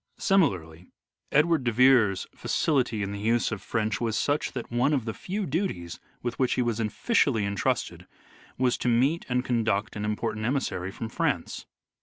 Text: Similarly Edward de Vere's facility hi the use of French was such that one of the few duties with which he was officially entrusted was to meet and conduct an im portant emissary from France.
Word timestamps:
Similarly 0.17 0.87
Edward 1.31 1.63
de 1.63 1.71
Vere's 1.71 2.25
facility 2.33 3.01
hi 3.03 3.11
the 3.11 3.19
use 3.19 3.51
of 3.51 3.61
French 3.61 4.01
was 4.01 4.17
such 4.17 4.53
that 4.53 4.71
one 4.71 4.93
of 4.93 5.05
the 5.05 5.13
few 5.13 5.45
duties 5.45 5.99
with 6.23 6.39
which 6.39 6.55
he 6.55 6.63
was 6.63 6.79
officially 6.79 7.45
entrusted 7.45 8.07
was 8.57 8.79
to 8.79 8.87
meet 8.87 9.27
and 9.29 9.45
conduct 9.45 9.95
an 9.95 10.03
im 10.03 10.15
portant 10.15 10.43
emissary 10.43 10.89
from 10.89 11.07
France. 11.07 11.67